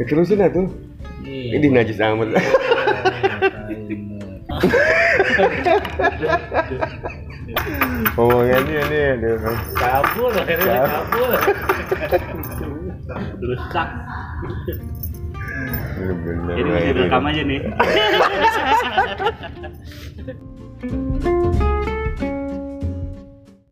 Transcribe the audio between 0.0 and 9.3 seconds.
Ya terusin atuh. Iya. Ini najis amat. Iya, Omongannya nih